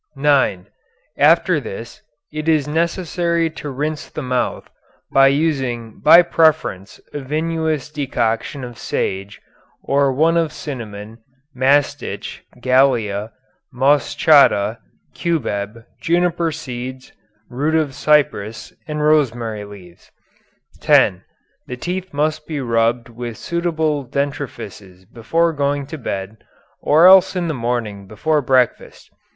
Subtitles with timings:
[0.15, 0.65] (9)
[1.15, 2.01] After this
[2.33, 4.67] it is necessary to rinse the mouth
[5.11, 9.39] by using by preference a vinous decoction of sage,
[9.83, 11.19] or one of cinnamon,
[11.55, 13.31] mastich, gallia,
[13.71, 14.79] moschata,
[15.13, 17.13] cubeb, juniper seeds,
[17.47, 20.09] root of cyperus, and rosemary leaves.
[20.79, 21.23] (10)
[21.67, 26.37] The teeth must be rubbed with suitable dentrifices before going to bed,
[26.81, 29.11] or else in the morning before breakfast.